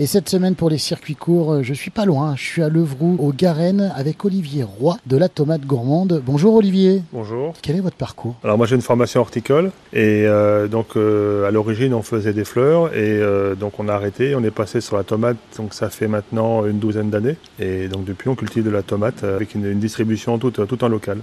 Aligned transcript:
Et 0.00 0.06
cette 0.06 0.28
semaine 0.28 0.56
pour 0.56 0.70
les 0.70 0.78
circuits 0.78 1.14
courts, 1.14 1.52
euh, 1.52 1.62
je 1.62 1.72
suis 1.72 1.92
pas 1.92 2.04
loin, 2.04 2.34
je 2.34 2.42
suis 2.42 2.64
à 2.64 2.68
Levroux, 2.68 3.16
au 3.20 3.32
Garenne, 3.32 3.92
avec 3.94 4.24
Olivier 4.24 4.64
Roy 4.64 4.96
de 5.06 5.16
la 5.16 5.28
Tomate 5.28 5.60
Gourmande. 5.60 6.20
Bonjour 6.26 6.56
Olivier. 6.56 7.02
Bonjour. 7.12 7.54
Quel 7.62 7.76
est 7.76 7.80
votre 7.80 7.94
parcours? 7.94 8.34
Alors 8.42 8.58
moi 8.58 8.66
j'ai 8.66 8.74
une 8.74 8.82
formation 8.82 9.20
horticole 9.20 9.70
et 9.92 10.26
euh, 10.26 10.66
donc 10.66 10.96
euh, 10.96 11.46
à 11.46 11.52
l'origine 11.52 11.94
on 11.94 12.02
faisait 12.02 12.32
des 12.32 12.44
fleurs 12.44 12.92
et 12.92 13.20
euh, 13.22 13.54
donc 13.54 13.78
on 13.78 13.86
a 13.88 13.94
arrêté, 13.94 14.34
on 14.34 14.42
est 14.42 14.50
passé 14.50 14.80
sur 14.80 14.96
la 14.96 15.04
tomate 15.04 15.36
donc 15.56 15.72
ça 15.74 15.90
fait 15.90 16.08
maintenant 16.08 16.66
une 16.66 16.80
douzaine 16.80 17.10
d'années 17.10 17.36
et 17.60 17.86
donc 17.86 18.04
depuis 18.04 18.28
on 18.28 18.34
cultive 18.34 18.64
de 18.64 18.70
la 18.70 18.82
tomate 18.82 19.22
avec 19.22 19.54
une, 19.54 19.64
une 19.64 19.78
distribution 19.78 20.38
toute, 20.38 20.66
tout 20.66 20.82
en 20.82 20.88
local. 20.88 21.18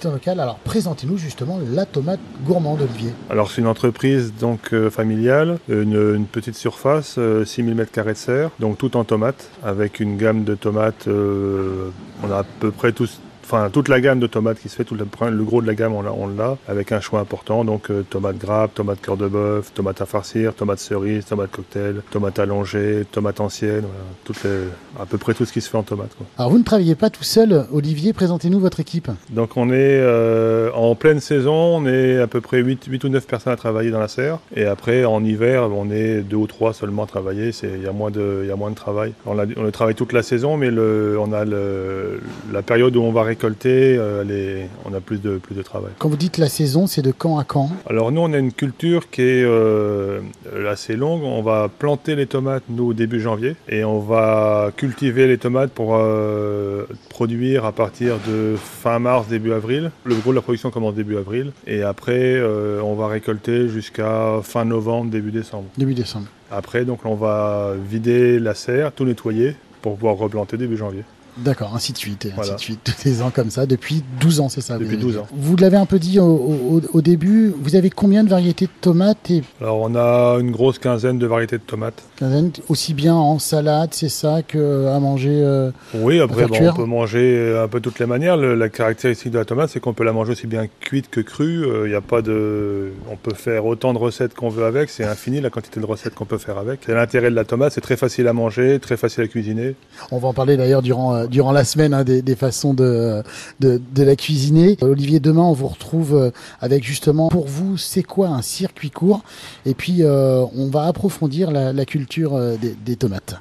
Tout 0.00 0.08
en 0.08 0.10
local, 0.10 0.40
alors 0.40 0.56
présentez-nous 0.56 1.16
justement 1.16 1.60
la 1.72 1.86
Tomate 1.86 2.18
Gourmande 2.44 2.80
Olivier. 2.82 3.12
Alors 3.30 3.52
c'est 3.52 3.60
une 3.60 3.68
entreprise 3.68 4.32
donc 4.34 4.74
familiale, 4.90 5.60
une, 5.68 6.16
une 6.16 6.26
petite 6.26 6.56
surface, 6.56 7.14
euh, 7.18 7.44
6000 7.44 7.76
m2 7.76 8.15
donc 8.58 8.78
tout 8.78 8.96
en 8.96 9.04
tomates 9.04 9.50
avec 9.62 10.00
une 10.00 10.16
gamme 10.16 10.44
de 10.44 10.54
tomates, 10.54 11.08
euh, 11.08 11.90
on 12.22 12.30
a 12.30 12.38
à 12.38 12.44
peu 12.44 12.70
près 12.70 12.92
tous 12.92 13.20
Enfin, 13.48 13.70
toute 13.70 13.86
la 13.88 14.00
gamme 14.00 14.18
de 14.18 14.26
tomates 14.26 14.58
qui 14.58 14.68
se 14.68 14.74
fait, 14.74 14.82
tout 14.82 14.96
le, 14.96 15.06
le 15.30 15.44
gros 15.44 15.62
de 15.62 15.68
la 15.68 15.76
gamme, 15.76 15.94
on 15.94 16.02
l'a, 16.02 16.12
on 16.12 16.26
l'a, 16.26 16.56
avec 16.66 16.90
un 16.90 17.00
choix 17.00 17.20
important. 17.20 17.64
Donc, 17.64 17.92
euh, 17.92 18.02
tomates 18.02 18.38
grappes, 18.38 18.74
tomates 18.74 19.00
cœur 19.00 19.16
de 19.16 19.28
bœuf, 19.28 19.72
tomates 19.72 20.00
à 20.00 20.06
farcir, 20.06 20.52
tomates 20.52 20.80
cerises, 20.80 21.26
tomates 21.26 21.52
cocktail, 21.52 22.02
tomates 22.10 22.40
allongées, 22.40 23.06
tomates 23.12 23.38
anciennes, 23.38 23.82
voilà, 23.82 24.04
toutes 24.24 24.42
les, 24.42 24.64
à 25.00 25.06
peu 25.06 25.16
près 25.16 25.32
tout 25.32 25.44
ce 25.44 25.52
qui 25.52 25.60
se 25.60 25.70
fait 25.70 25.78
en 25.78 25.84
tomate. 25.84 26.12
Quoi. 26.16 26.26
Alors 26.38 26.50
vous 26.50 26.58
ne 26.58 26.64
travaillez 26.64 26.96
pas 26.96 27.08
tout 27.08 27.22
seul, 27.22 27.66
Olivier, 27.72 28.12
présentez-nous 28.12 28.58
votre 28.58 28.80
équipe. 28.80 29.12
Donc, 29.30 29.56
on 29.56 29.70
est 29.70 30.00
euh, 30.00 30.72
en 30.72 30.96
pleine 30.96 31.20
saison, 31.20 31.54
on 31.54 31.86
est 31.86 32.18
à 32.18 32.26
peu 32.26 32.40
près 32.40 32.58
8, 32.58 32.86
8 32.86 33.04
ou 33.04 33.08
9 33.10 33.28
personnes 33.28 33.52
à 33.52 33.56
travailler 33.56 33.92
dans 33.92 34.00
la 34.00 34.08
serre. 34.08 34.40
Et 34.56 34.64
après, 34.64 35.04
en 35.04 35.22
hiver, 35.22 35.70
on 35.72 35.88
est 35.92 36.22
2 36.22 36.34
ou 36.34 36.48
3 36.48 36.74
seulement 36.74 37.04
à 37.04 37.06
travailler. 37.06 37.50
Il 37.62 37.82
y 37.82 37.86
a 37.86 37.92
moins 37.92 38.10
de, 38.10 38.40
il 38.42 38.48
y 38.48 38.52
a 38.52 38.56
moins 38.56 38.70
de 38.70 38.74
travail. 38.74 39.12
On, 39.24 39.38
a, 39.38 39.44
on 39.56 39.70
travaille 39.70 39.94
toute 39.94 40.12
la 40.12 40.24
saison, 40.24 40.56
mais 40.56 40.72
le, 40.72 41.16
on 41.20 41.32
a 41.32 41.44
le, 41.44 42.20
la 42.52 42.62
période 42.62 42.96
où 42.96 43.02
on 43.02 43.12
va 43.12 43.22
récolter, 43.36 43.96
euh, 43.98 44.24
les, 44.24 44.66
on 44.86 44.94
a 44.94 45.00
plus 45.00 45.20
de, 45.20 45.36
plus 45.36 45.54
de 45.54 45.62
travail. 45.62 45.92
Quand 45.98 46.08
vous 46.08 46.16
dites 46.16 46.38
la 46.38 46.48
saison, 46.48 46.86
c'est 46.86 47.02
de 47.02 47.12
quand 47.12 47.38
à 47.38 47.44
quand? 47.44 47.68
Alors 47.88 48.10
nous, 48.10 48.22
on 48.22 48.32
a 48.32 48.38
une 48.38 48.52
culture 48.52 49.10
qui 49.10 49.20
est 49.20 49.44
euh, 49.44 50.20
assez 50.66 50.96
longue. 50.96 51.22
On 51.22 51.42
va 51.42 51.68
planter 51.68 52.16
les 52.16 52.26
tomates, 52.26 52.64
nous, 52.70 52.88
au 52.88 52.94
début 52.94 53.20
janvier, 53.20 53.56
et 53.68 53.84
on 53.84 54.00
va 54.00 54.70
cultiver 54.74 55.26
les 55.26 55.36
tomates 55.36 55.70
pour 55.70 55.90
euh, 55.92 56.86
produire 57.10 57.66
à 57.66 57.72
partir 57.72 58.16
de 58.26 58.56
fin 58.56 58.98
mars, 58.98 59.28
début 59.28 59.52
avril. 59.52 59.90
Le 60.04 60.14
gros 60.14 60.30
de 60.30 60.36
la 60.36 60.42
production 60.42 60.70
commence 60.70 60.94
début 60.94 61.18
avril, 61.18 61.52
et 61.66 61.82
après, 61.82 62.34
euh, 62.36 62.80
on 62.82 62.94
va 62.94 63.08
récolter 63.08 63.68
jusqu'à 63.68 64.40
fin 64.42 64.64
novembre, 64.64 65.10
début 65.10 65.30
décembre. 65.30 65.66
Début 65.76 65.94
décembre. 65.94 66.26
Après, 66.50 66.84
donc, 66.84 67.00
on 67.04 67.16
va 67.16 67.74
vider 67.92 68.38
la 68.38 68.54
serre, 68.54 68.92
tout 68.92 69.04
nettoyer, 69.04 69.56
pour 69.82 69.96
pouvoir 69.96 70.16
replanter 70.16 70.56
début 70.56 70.76
janvier. 70.76 71.04
D'accord, 71.38 71.72
ainsi 71.74 71.92
de 71.92 71.98
suite, 71.98 72.24
et 72.26 72.32
ainsi 72.38 72.52
de 72.52 72.58
suite, 72.58 72.80
tous 72.84 73.04
les 73.08 73.20
ans 73.22 73.30
comme 73.34 73.50
ça, 73.50 73.66
depuis 73.66 74.02
12 74.20 74.40
ans, 74.40 74.48
c'est 74.48 74.60
ça 74.62 74.78
Depuis 74.78 74.96
vous 74.96 75.02
12 75.02 75.12
avez 75.16 75.22
ans. 75.24 75.28
Vous 75.36 75.56
l'avez 75.56 75.76
un 75.76 75.84
peu 75.86 75.98
dit 75.98 76.18
au, 76.18 76.24
au- 76.24 76.80
au 76.92 77.00
début, 77.02 77.52
vous 77.60 77.76
avez 77.76 77.90
combien 77.90 78.24
de 78.24 78.28
variétés 78.30 78.66
de 78.66 78.70
tomates 78.80 79.30
et 79.30 79.42
Alors, 79.60 79.80
on 79.80 79.94
a 79.94 80.38
une 80.40 80.50
grosse 80.50 80.78
quinzaine 80.78 81.18
de 81.18 81.26
variétés 81.26 81.58
de 81.58 81.62
tomates. 81.62 82.02
quinzaine, 82.16 82.50
aussi 82.68 82.94
bien 82.94 83.14
en 83.14 83.38
salade, 83.38 83.90
c'est 83.92 84.08
ça, 84.08 84.40
que 84.42 84.86
à 84.86 84.98
manger 84.98 85.40
euh, 85.42 85.70
Oui, 85.94 86.20
après, 86.20 86.46
bon, 86.46 86.56
on 86.60 86.72
peut 86.74 86.84
manger 86.84 87.36
euh, 87.38 87.64
un 87.64 87.68
peu 87.68 87.80
toutes 87.80 87.98
les 87.98 88.06
manières. 88.06 88.36
Le- 88.36 88.54
la 88.54 88.68
caractéristique 88.68 89.32
de 89.32 89.38
la 89.38 89.44
tomate, 89.44 89.68
c'est 89.70 89.80
qu'on 89.80 89.92
peut 89.92 90.04
la 90.04 90.12
manger 90.12 90.32
aussi 90.32 90.46
bien 90.46 90.66
cuite 90.80 91.10
que 91.10 91.20
crue. 91.20 91.66
Il 91.86 91.94
a 91.94 92.00
pas 92.00 92.22
de, 92.22 92.92
on 93.10 93.16
peut 93.16 93.34
faire 93.34 93.66
autant 93.66 93.92
de 93.92 93.98
recettes 93.98 94.34
qu'on 94.34 94.48
veut 94.48 94.64
avec. 94.64 94.88
C'est 94.90 95.04
infini 95.04 95.40
la 95.40 95.50
quantité 95.50 95.80
de 95.80 95.86
recettes 95.86 96.14
qu'on 96.14 96.24
peut 96.24 96.38
faire 96.38 96.56
avec. 96.58 96.80
C'est 96.86 96.94
l'intérêt 96.94 97.30
de 97.30 97.34
la 97.34 97.44
tomate. 97.44 97.72
C'est 97.72 97.80
très 97.82 97.96
facile 97.96 98.26
à 98.28 98.32
manger, 98.32 98.78
très 98.80 98.96
facile 98.96 99.24
à 99.24 99.28
cuisiner. 99.28 99.74
On 100.10 100.18
va 100.18 100.28
en 100.28 100.32
parler 100.32 100.56
d'ailleurs 100.56 100.82
durant, 100.82 101.14
euh, 101.14 101.25
durant 101.28 101.52
la 101.52 101.64
semaine 101.64 101.94
hein, 101.94 102.04
des, 102.04 102.36
façons 102.36 102.74
de, 102.74 103.22
de, 103.60 104.02
la 104.02 104.16
cuisiner. 104.16 104.76
Olivier, 104.80 105.20
demain, 105.20 105.42
on 105.42 105.52
vous 105.52 105.68
retrouve 105.68 106.14
euh, 106.14 106.30
avec 106.60 106.84
justement, 106.84 107.28
pour 107.28 107.46
vous, 107.46 107.76
c'est 107.76 108.02
quoi 108.02 108.28
un 108.28 108.42
circuit 108.42 108.90
court? 108.90 109.22
Et 109.64 109.74
puis, 109.74 110.02
euh, 110.02 110.44
on 110.54 110.68
va 110.68 110.84
approfondir 110.84 111.50
la, 111.50 111.84
culture 111.84 112.34
euh, 112.34 112.56
des 112.84 112.96
tomates. 112.96 113.40